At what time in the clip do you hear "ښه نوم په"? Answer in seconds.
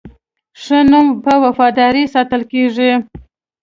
0.63-1.33